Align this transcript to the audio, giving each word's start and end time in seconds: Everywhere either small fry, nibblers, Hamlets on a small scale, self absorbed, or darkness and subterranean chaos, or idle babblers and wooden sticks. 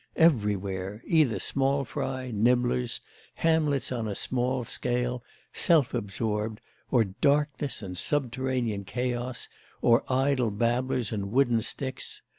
Everywhere 0.15 0.99
either 1.05 1.37
small 1.37 1.85
fry, 1.85 2.31
nibblers, 2.31 2.99
Hamlets 3.35 3.91
on 3.91 4.07
a 4.07 4.15
small 4.15 4.63
scale, 4.63 5.21
self 5.53 5.93
absorbed, 5.93 6.59
or 6.89 7.03
darkness 7.03 7.83
and 7.83 7.95
subterranean 7.95 8.83
chaos, 8.83 9.47
or 9.79 10.03
idle 10.11 10.49
babblers 10.49 11.11
and 11.11 11.31
wooden 11.31 11.61
sticks. 11.61 12.23